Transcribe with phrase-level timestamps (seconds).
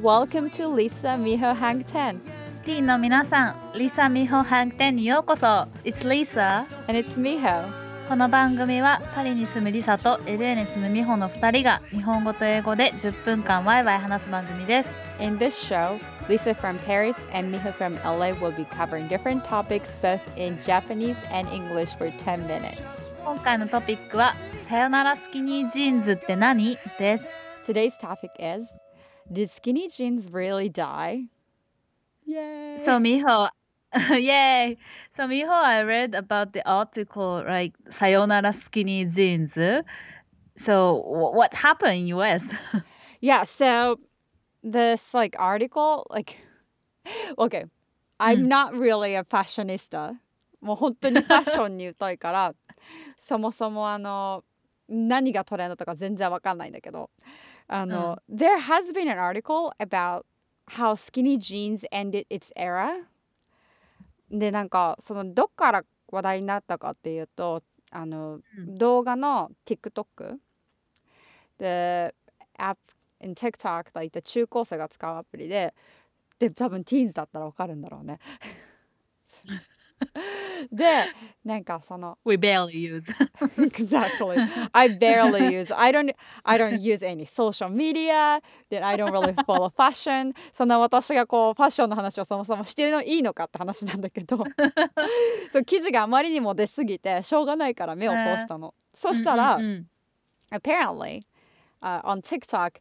[0.00, 2.20] Welcome to Lisa Miho Hang Ten.
[2.64, 5.46] ティーンの皆さん、リサ・ミホ・ハンクテンにようこそ。
[5.84, 6.66] It's Lisa.
[6.88, 7.84] And it's Miho.
[8.08, 14.88] この番組はパリに住むリサと LA に住むミホの2人が日本語と英語で10分間ワイワイ話す番組です。
[15.22, 15.98] In this show,
[16.28, 21.16] Lisa from Paris and Miho from LA will be covering different topics both in Japanese
[21.32, 22.82] and English for 10 minutes.
[23.24, 27.26] 今回のトピックは「さよならスキニージーンズって何?」です。
[27.66, 28.68] Today's topic is
[29.30, 31.24] Did skinny jeans really die?
[32.26, 32.78] Yay!
[32.84, 33.48] So Miho,
[34.10, 34.76] yay!
[35.10, 39.58] So Miho, I read about the article like "Sayonara skinny jeans."
[40.56, 42.44] So wh- what happened in US?
[43.20, 43.98] Yeah, so
[44.62, 46.38] this like article, like,
[47.38, 47.64] okay,
[48.20, 48.48] I'm Mm.
[48.48, 50.16] not really a fashionista.
[50.60, 52.54] もう本当にファッションに疎いから、
[53.18, 54.44] そもそもあの
[54.88, 57.10] 何がトレンドとか全然わかんないんだけど、
[57.69, 60.25] あの、There has been an article about
[60.67, 63.05] how skinny jeans ended its era.
[64.29, 68.75] で、なんかそのどっから話題になったかっていうと、あの、うん。
[68.75, 70.37] 動画の TikTok
[71.57, 72.15] で、
[72.57, 75.73] アップ in TikTok といった中高生が使うアプリで
[76.39, 78.19] で多分ティーンズだったらわかるんだろうね
[80.71, 81.07] で
[81.43, 83.13] なんかその We barely use.
[83.57, 84.37] exactly
[84.71, 89.33] I barely use I don't I don't use any social media then I don't really
[89.45, 94.37] follow fashion そんな私がこうファッションの話をそもそもしてのいいのかって話なんだけど
[95.51, 99.85] そう記事があまりにも出すぎてしょうがないから目を通したの、そしたら、うんうんうん
[100.51, 101.25] apparently
[101.81, 102.79] uh, on TikTok,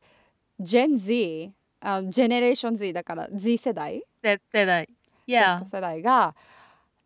[0.63, 4.89] Gen Z, um, Generation Z だから Z 世代、せ世代。
[5.27, 5.61] Yeah.
[5.61, 6.35] Z 世代が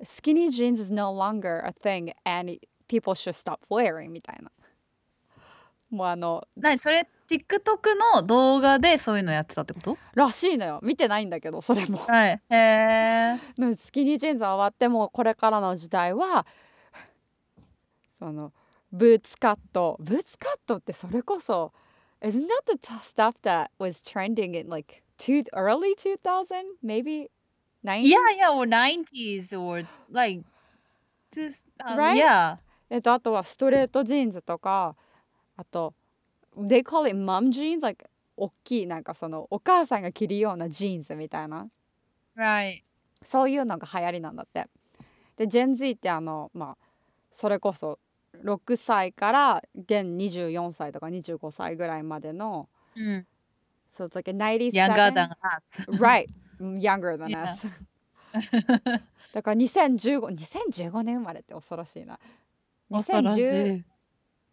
[0.02, 2.58] skinny jeans is no longer a thing and
[2.88, 4.50] people should stop wearing みたいな。
[5.90, 12.40] もうあの何それ TikTok の動画でそういうのやってたってことらしいのよ見てないんだけどそれもはい。
[12.50, 13.38] へえ。
[13.58, 16.46] のスキニージーンズは終わってもこれからの時代は
[18.18, 18.52] その
[18.92, 21.72] ブーツカットブーツカットってそれこそ
[22.22, 27.28] isn't that the stuff that was trending in like two early 2000 maybe
[27.84, 28.02] 90s?
[28.02, 30.42] Yeah, yeah, or 90s or like
[31.32, 32.16] just um, Right?
[32.16, 32.58] yeah.
[32.90, 34.96] えっとあとはストレートジーンズとか
[35.56, 35.94] あと
[36.56, 37.80] they call it mom jeans?
[37.80, 38.06] Like
[38.36, 41.68] 大きいなんかそのお母さんが着るようなジーンズみたいな
[42.36, 42.82] Right.
[43.22, 44.66] そういうのが流行りなんだって。
[45.36, 46.76] で、ジェン Z ってあの、まあ、
[47.30, 47.98] それこそ
[48.42, 53.26] 6歳から現24歳とか25歳ぐらいまでの、うん。
[53.90, 55.98] so it's like a 97 Younger than us.
[55.98, 56.28] right
[56.78, 57.66] younger than us
[59.32, 62.18] だから2015 2015年生まれって恐ろしいな
[62.90, 63.84] 恐ろし2010い。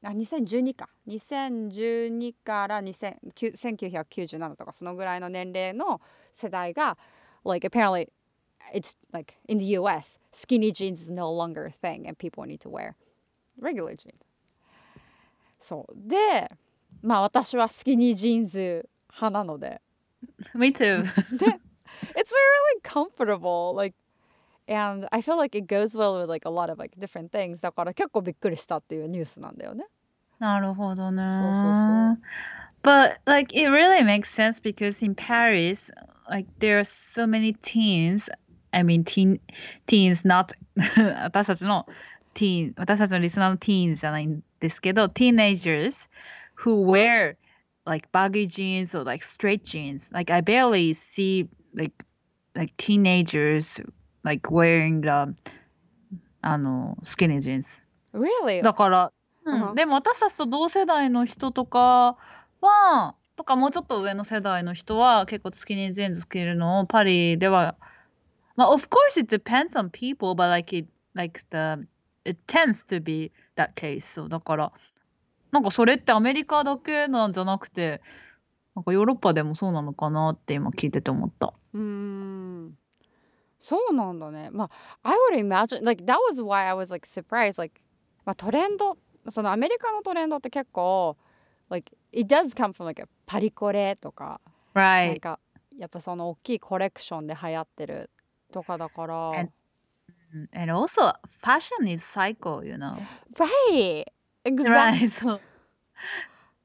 [0.01, 5.99] あ2012か2012から2000 1997とかそのぐらいの年齢の
[6.31, 6.97] 世代が
[7.43, 8.09] like apparently
[8.73, 12.59] it's like in the US skinny jeans is no longer a thing and people need
[12.59, 12.93] to wear
[13.61, 14.13] regular jeans
[15.59, 16.49] そうで
[17.01, 19.81] まあ私はスキニージーンズ派なので
[20.53, 21.05] Me too.
[22.16, 23.94] it's really comfortable like
[24.66, 27.60] and I feel like it goes well with like a lot of like different things
[27.60, 29.86] だから結構びっくりしたっていうニュースなんだよね
[30.38, 31.22] なるほどね。
[31.22, 32.24] そう
[32.82, 35.90] But like it really makes sense because in Paris,
[36.28, 38.28] like there are so many teens.
[38.74, 39.40] I mean, teen
[39.86, 41.86] teens, not 私 たちの
[42.34, 46.10] teen 私たちのリスナーの teens じゃないんですけど、teenagers
[46.54, 47.36] who wear
[47.86, 50.12] like baggy jeans or like straight jeans.
[50.12, 51.93] Like I barely see like
[52.53, 53.81] like teenagers
[54.23, 55.35] like wearing the
[56.41, 57.81] あの skinny jeans.
[58.13, 58.61] Really?
[58.63, 59.11] だから、
[59.45, 62.17] うんうんでも私たちと同世代の人とか
[62.61, 67.75] はとかもうちょっと上の世代の人は結構スキニージーンズ着るのをパリでは
[68.55, 71.87] まあ of course it depends on people but like it like the
[72.25, 74.71] it tends to be that case そうだから
[75.51, 78.01] なんかそれってアメリカだけなんじゃなくて
[78.79, 81.53] なんかヨーロッパでもそうなのかなって今聞いてて思った。
[81.73, 82.77] うーん
[83.59, 84.49] そうなんだね。
[84.53, 84.69] ま
[85.03, 87.57] あ、I would imagine, like, that was why I was like surprised.
[87.59, 87.81] Like,
[88.23, 88.97] まあ、トレンド、
[89.29, 91.17] そのアメリカのトレンドって結構、
[91.67, 94.39] like, it does come from like a パリコレとか、
[94.73, 95.19] なん Right.
[95.19, 95.41] か、
[95.77, 98.09] やっぱその大きいコレクションで流行ってる
[98.53, 99.51] とかだから、And-
[100.53, 101.11] And also
[101.43, 102.95] fashion is cycle, you know.
[103.35, 104.05] right!
[104.45, 104.69] Exactly.
[104.69, 105.09] Right.
[105.09, 105.41] So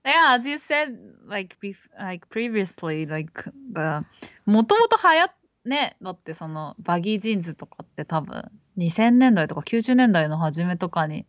[0.04, 0.96] yeah, as you said,
[1.26, 4.04] like bef like previously, like the
[4.46, 5.32] もともと流行っ
[5.64, 11.24] ね、だってそのバギージーンズとかって多分2000年代とか90年代の初めとかに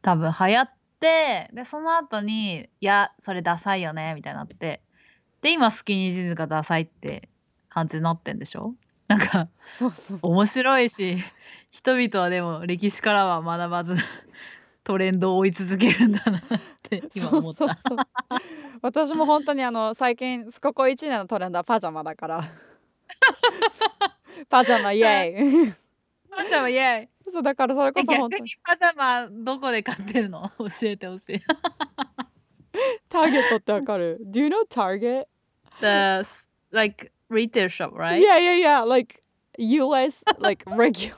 [0.00, 4.80] 多分流行って、で、その後に、いや、それダサいよね、みたいになって、
[5.42, 7.28] で今スキニージーンズがダサいって
[7.68, 8.74] 感じになってんでしょ？
[9.08, 9.48] なんか
[9.78, 10.18] そうそう。
[10.22, 11.18] 面白いし
[11.70, 13.96] 人々はでも歴史からは学ばず
[14.88, 16.42] トレンドを追い続けるんだなっ
[16.82, 18.06] て今思ったそうそうそう
[18.80, 22.42] 私も本当にあの最近ここ1年のトレンドはパジャマだから
[24.48, 25.72] パジャマイエイ
[26.30, 30.50] パジャマイエイそうだからそれこそ本当ににパジャマどこで買ってるの？
[30.58, 31.40] 教えてほしい。
[33.10, 34.18] ターゲットってわかる？
[34.24, 35.26] Do you know Target?
[35.82, 36.26] The
[36.70, 38.18] like retail shop, right?
[38.22, 38.80] Yeah, yeah, yeah.
[38.88, 39.22] Like
[39.58, 41.14] US, like regular.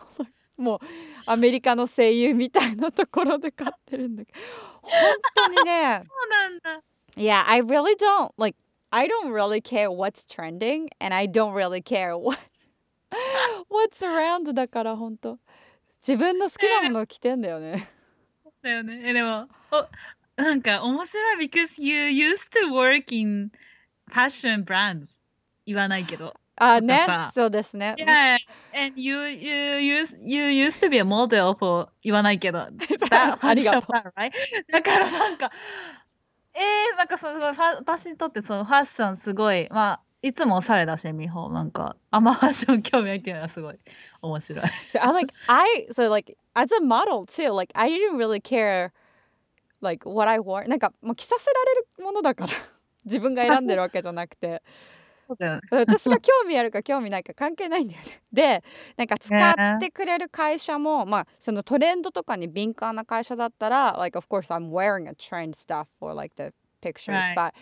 [0.60, 0.78] もう
[1.26, 4.38] アメリカの声優みたいなところで買ってるんだけど
[4.82, 4.92] 本
[5.34, 6.82] 当にねそうなんだ。
[7.16, 8.56] Yeah, I really don't like
[8.90, 12.38] I don't really care what's trending and I don't really care what
[13.68, 15.38] what's around だから本当
[16.06, 17.88] 自分の好きなものを着てんだよね。
[18.62, 19.02] だよね。
[19.04, 19.88] えでもお
[20.40, 23.50] なんか面白い because you used to work in
[24.10, 25.18] fashion brands
[25.66, 26.34] 言わないけど。
[26.62, 27.94] あねさ、そうですね。
[27.98, 28.36] Yeah,
[28.74, 32.58] and you you used you used to be a model for 言わないけど。
[33.08, 34.30] that ありがと fashion brand, right?
[34.70, 35.50] だからなんか
[36.52, 43.78] えー、なんかその私にとってそのファッションすごいまあいつもおしゃれだし美穂なんかあんまファッション興味ないっていうのがすごい
[44.20, 44.64] 面白い。
[44.92, 48.90] So I like I so like as a model too, like I didn't really care
[49.80, 50.68] like what I wore.
[50.68, 52.52] なんかもう着させられるものだから
[53.06, 54.62] 自分が選んでるわけじゃなくて。
[55.70, 58.06] 私が 興味あるか興味ないか関係ないんだよね。
[58.32, 58.64] で
[58.96, 67.34] なんか使ってくれる会社も、まあそのトレンドとかに敏感な会社だったら like of course I'm wearing a trend stuff for like the pictures、Right.
[67.34, 67.52] but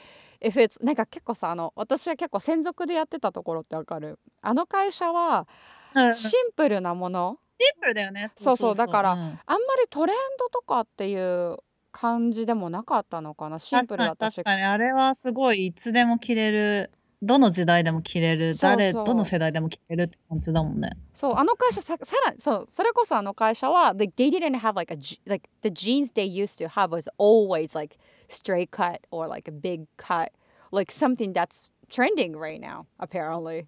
[0.41, 4.19] if it's なんか結構さあの私は結構専属でやってたところってわかる。
[4.43, 5.47] あの会社は
[5.95, 7.39] うんシシンプルなもの。
[7.61, 8.29] ンプルだよね。
[8.31, 9.21] そうそうだからうん。
[9.21, 11.57] あんまりトレンドとかっていう
[11.91, 13.59] 感じでもなかったのかな。
[13.59, 14.37] シンプルだったし。
[14.37, 14.63] 確かに。
[14.63, 20.97] あれはすごいいつでも着れるどの時代でも着れるそうそう誰どの世代でも着れるって感じだもんね。
[21.13, 27.09] そうあの会社ささらにそうそれこそあの会社は like they didn't have like a je- like the jeans they used to have was
[27.19, 27.99] always like
[28.29, 30.31] straight cut or like a big cut
[30.71, 33.67] like something that's trending right now apparently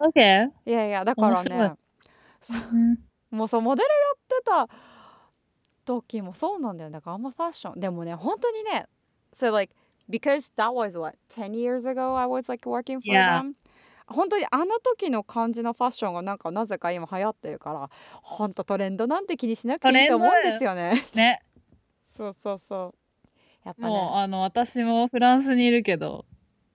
[0.00, 0.50] OK。
[0.66, 1.72] いやいやだから面白いね
[2.40, 2.98] そううん
[3.30, 4.78] もうそうモデルやってた
[5.84, 8.86] 時もそうなんだよだからあんまファッションでもね本当にね
[9.32, 9.74] so like
[10.08, 13.54] because that was what 10 years ago I was like working for them?
[14.06, 17.90] 本当にあの時の感じのファッションがなんかなぜか今流行ってるから
[18.22, 21.40] 本当トレンドなんて気にしなくていいと思うんですよね ね。
[22.04, 23.28] そうそうそう
[23.64, 26.26] やっぱもうねあの私もフランスにいるけど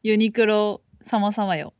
[0.02, 1.74] ユニクロ様々よ。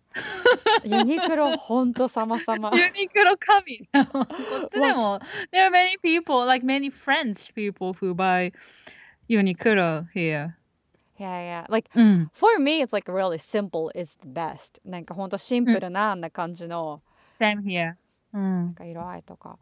[0.84, 3.88] ユニクロ本当様々 ユニクロ神。
[4.12, 5.20] こっちでも
[5.52, 8.54] there are many people like many French people who buy
[9.28, 10.59] ユニクロ here。
[11.20, 12.30] いやいや like うん。
[12.34, 17.02] for me it's like really simple is the best なんか本当シンプルなあんな感じの、
[17.40, 17.96] Same here。
[18.34, 18.74] うんなん。
[18.74, 19.58] か色合いとか。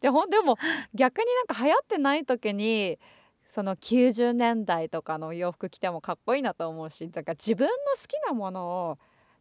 [0.00, 0.56] でほんでも
[0.94, 2.98] 逆になんか流行ってない時に
[3.46, 8.98] その90年代とかの洋服着てもかっこいいなと思うしだから自分の好きなものを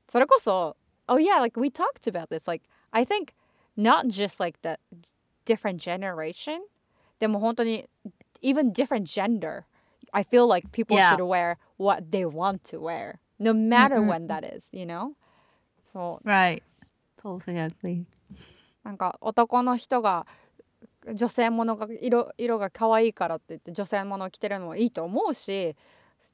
[0.10, 0.75] それこそ
[1.07, 3.33] Oh yeah like we talked about this like I think
[3.78, 4.78] not just like the
[5.45, 6.59] different generation
[7.19, 7.88] でも本当に
[8.42, 9.64] even different gender
[10.12, 11.16] I feel like people Yeah.
[11.16, 15.14] should wear what they want to wear no matter うんうん when that is you know
[15.94, 16.62] そう Right.
[17.21, 18.06] Totally agree.
[18.83, 20.26] なんか男の人が
[21.14, 25.76] 女性ものが色色が可愛いからって言って女性ものを着てるのもいいと思うし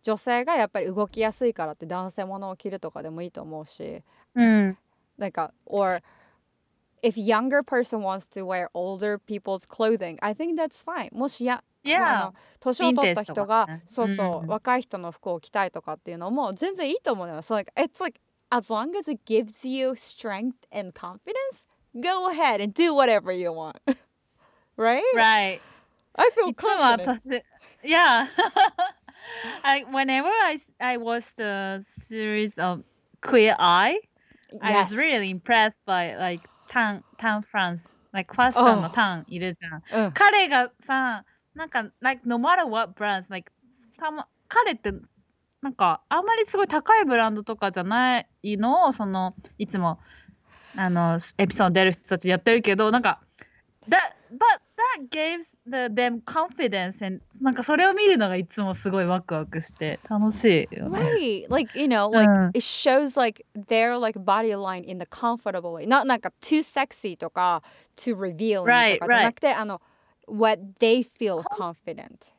[0.03, 4.03] 女性がやっぱり動きやすいからって男性ものを着るとかでもいいと思うし
[4.35, 4.77] うん。
[5.17, 6.01] なんか or
[7.01, 12.25] if younger person wants to wear older people's clothing I think that's fine もしやあ Yeah.
[12.25, 17.41] の年を取った人が、ねそうそう、うん若い人の服を着たいとかっていうのも全然いいと思うのよ。
[17.41, 22.73] So like, it's like as long as it gives you strength and confidence, go ahead and
[22.73, 23.77] do whatever you want.
[24.77, 25.03] right?
[25.15, 25.59] Right.
[26.15, 27.07] I feel confident.
[27.19, 27.43] 私、
[27.83, 28.27] Yeah.
[29.63, 32.83] I, whenever I, I watch the series of
[33.21, 33.99] Queer Eye,
[34.61, 34.89] I Yes.
[34.91, 37.91] was really impressed by like Tan, Tan France.
[38.13, 38.93] Like ファッションの Oh.
[38.93, 41.23] タンいるじゃん彼がさ、
[41.57, 43.51] なんか、like no matter what brands, like
[43.99, 44.93] たま、彼って、
[45.61, 49.99] なんか、あんまりすごい高いブランドとかじゃないのを、その、いつも、
[50.75, 53.21] あの、エピソード出る人たちやってるけど、なんか、
[53.89, 53.97] that,
[54.31, 54.39] but
[54.77, 60.99] that gives the, them confidence and なんかそれを見るのがいつもすごいワクワクして楽しいよね。
[60.99, 61.49] Right.
[61.49, 62.49] Like, you know, like Mm.
[62.53, 65.87] it shows like their like body line in the comfortable way.
[65.87, 67.63] Not なんか too sexy とか
[67.95, 69.81] too revealing Right, とかじゃなくて、あの
[70.27, 72.33] what they feel confident.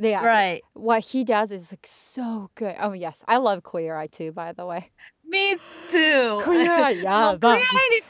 [0.00, 0.62] they are Right.
[0.74, 2.76] what he does is like so good.
[2.80, 4.90] Oh yes, I love Queer Eye too, by the way.
[5.24, 5.56] Me
[5.90, 6.38] too.
[6.44, 7.56] Queer Eye もやうクリア。
[7.56, 7.62] に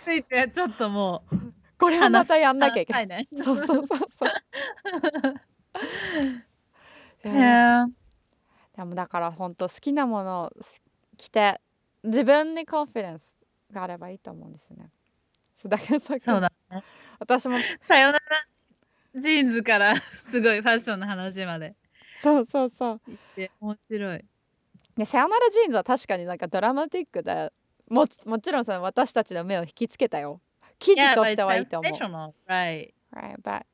[0.04, 1.36] ついてちょっともう
[1.78, 3.06] これはまたやんなきゃいけない。
[3.06, 3.26] ね。
[3.42, 4.32] そうそうそうそう。
[7.24, 7.92] いやね.
[8.76, 10.52] でもだから本当好きなものを
[11.16, 11.60] 着て
[12.04, 13.34] 自分にコンフィデンス
[13.72, 14.90] があればいいと思うんですよね。
[15.54, 16.82] そうだけどさそうだね。
[17.18, 18.20] 私もさよなら
[19.14, 21.74] ジーンズからすごいファッションの話まで
[22.18, 23.00] そうそうそう。
[23.06, 24.24] 言って面白い。
[24.96, 27.52] でさよならジーンズは確かになんかドラマティックで
[27.88, 30.40] ももちろんその私たちの目を引きつけたよ。
[30.78, 31.92] 記事 Yeah, としてはいいと思う。
[31.92, 32.92] sensational, right?
[33.12, 33.64] Right, but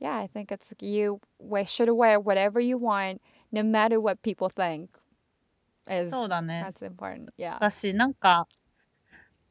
[0.00, 3.20] yeah, I think it's you we should wear whatever you want,
[3.52, 4.88] no matter what people think.
[5.88, 6.64] Is そうだね。
[6.66, 7.32] that's important.
[7.36, 7.54] Yeah.
[7.54, 8.46] 私なんか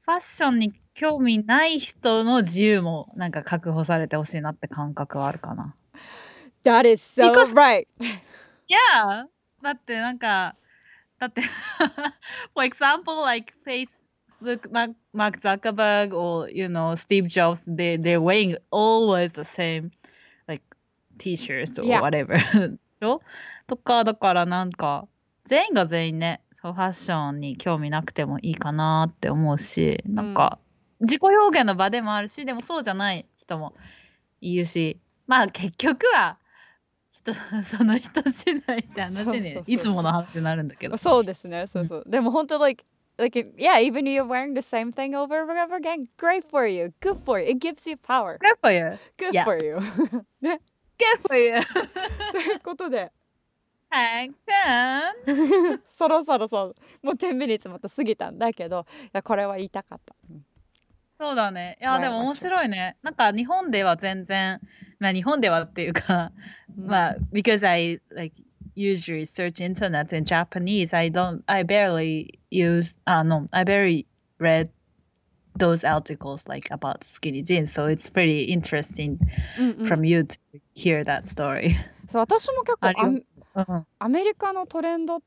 [0.05, 5.75] ファッションに興味ない人の自由もなんか確保されてほしいなって感覚はあるかな。
[6.63, 7.87] That is so Because- right.
[8.67, 9.25] Yeah!
[9.61, 10.55] だってなんか
[11.19, 11.41] だって
[12.55, 18.57] for example like Facebook Mark, Mark Zuckerberg or you know Steve Jobs they they're wearing
[18.71, 19.91] always the same
[20.47, 20.63] like
[21.19, 22.39] t-shirts or whatever
[23.67, 25.07] とかだからなんか
[25.45, 30.59] 全員が全員ねそうファッションに興味なくてもいいかなって思うしなんか
[31.01, 33.73] 自己表現の場でもあるしでもそうじゃない人も
[34.39, 36.37] いるしまあ結局は
[37.11, 40.97] 人その人次第って話にいつもの話になるんだけど。
[40.97, 41.67] そうですね。
[41.67, 42.03] そうそう。
[42.07, 42.85] でも本当 like
[43.17, 46.93] like yeah, even you're wearing the same thing over and over again, great for you.
[47.01, 47.47] Good for you.
[47.47, 48.39] It gives you power.
[48.39, 48.97] Good for you!
[49.17, 49.43] Good Yeah.
[49.43, 49.77] for you.
[50.41, 50.59] Good
[51.27, 51.61] for you!
[52.31, 53.11] ということで!
[55.89, 60.15] そろそろそうもう10ミニッツまた過ぎたんだけど、いやこれは言いたかった。
[60.29, 60.45] うん
[61.21, 61.77] そうだね。
[61.79, 62.97] いや、でも面白いね。
[63.03, 64.59] なんか日本では全然、
[64.97, 66.31] まあ日本ではっていうか、
[66.75, 68.35] まあ、because I like
[68.75, 74.07] usually search internet in Japanese, I don't, I barely use, あの、I barely
[74.39, 74.71] read
[75.59, 79.19] those articles like about skinny jeans, so it's pretty interesting
[79.85, 80.39] from you to
[80.73, 81.75] hear that story.
[82.07, 82.87] そう私も結構
[83.53, 85.21] アアメリカのトレンドっ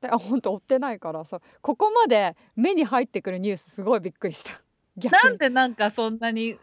[0.00, 4.65] てあ本当追ってないからさここまで目に入ってくるニュースすごいびっくりした
[4.96, 6.54] なんでなんかそんなに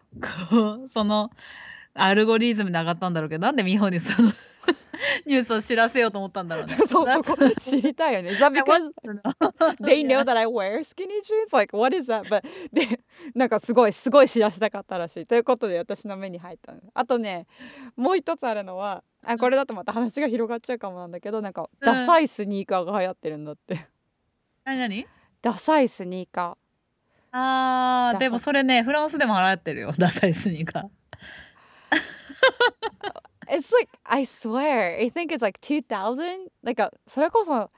[0.51, 1.29] こうその
[1.93, 4.31] アルゴリズムで上がったんだろうけどなんで美穂にその
[5.25, 6.75] ニュースを知らせようと思ったんだろうね。
[6.87, 8.91] そうそこ知りたいよね that because
[9.81, 11.51] they know that I wear skinny jeans?
[11.51, 12.23] Like, what is that?
[12.23, 12.99] But で、
[13.35, 15.25] なんかすごい、すごい知らせたかったらしい。
[15.25, 16.81] ということで、私の目に入ったの。
[16.93, 17.47] あとね、
[17.95, 23.87] もう一つあるのは、あこれだとまた話が広がっちゃうかもなんだけど、なんか、うんダサいスニーカーが流行ってるんだって。
[24.65, 25.07] 何何？
[25.41, 26.57] ダサいスニーカ
[27.33, 30.83] ダサあーでもそれねフランスでも払ってるよダサいスニーカー。
[30.83, 30.87] ー。
[33.49, 36.49] It's like, I swear, I think it's like 2000?
[36.63, 37.69] なんか、それこそ、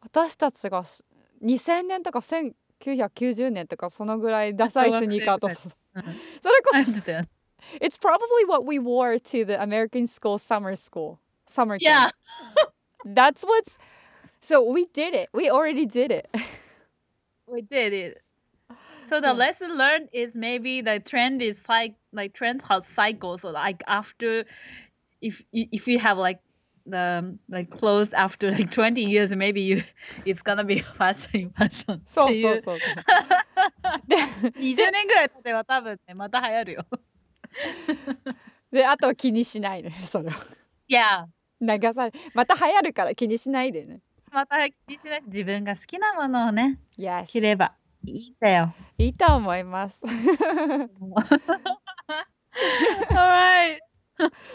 [0.00, 1.04] 私たちがし
[1.42, 6.08] 2000年とか1990年とかそのぐらいダサいスニーカーと小そうんそ
[6.48, 7.12] れこそ
[7.80, 11.18] It's probably what we wore to the American school summer school.
[11.46, 12.14] Summer camp.
[13.04, 13.14] Yeah.
[13.14, 13.76] That's what's
[14.40, 15.28] so we did it.
[15.34, 16.28] We already did it.
[17.46, 18.22] We did it.
[19.09, 19.33] So the Yeah.
[19.33, 23.41] lesson learned is maybe the trend is like like trend has cycles.
[23.41, 24.45] So like after,
[25.21, 26.39] if y- if you have like
[26.87, 29.83] the like clothes after like 20 years, maybe you
[30.25, 32.01] it's gonna be fashion fashion.
[32.05, 32.95] そうっていうそうそう。
[34.07, 34.15] で
[34.59, 36.85] 20年ぐらい経てば多分ねまた流行るよ。
[38.71, 40.31] であとは気にしないねそれを
[40.87, 41.27] いや
[41.61, 44.01] 流されまた流行るから気にしないでね。
[44.31, 47.27] また気にしない自分が好きなものをね Yes.
[47.27, 47.73] 着れば
[48.04, 48.74] いいんだよ。
[48.98, 50.00] いいと思います。
[53.10, 53.78] Alright.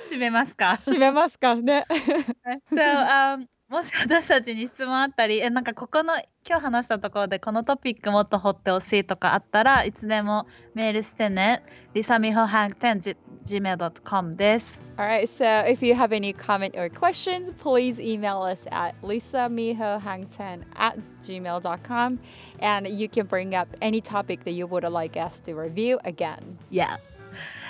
[0.10, 0.78] 締めますか？
[0.80, 1.86] 締めますかね。
[2.72, 6.14] so, um, もし私たちに質問あったり、え、なんかここの
[6.48, 10.46] 今日話したところでこのトピックもっと掘ってほしいとかあったらいつでも
[10.76, 11.64] メールしてね。
[11.96, 14.80] リサミホハンクテン gmail.com です。
[14.98, 20.98] All right, so if you have any comment or questions, please email us at lisamihohang10 at
[21.24, 22.20] gmail.com
[22.62, 26.58] and you can bring up any topic that you would like us to review again.
[26.70, 26.98] Yeah.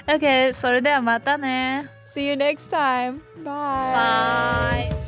[0.07, 1.89] OK、それではまたね。
[2.13, 3.21] See you next time.
[3.43, 4.89] Bye.
[4.91, 5.04] Bye.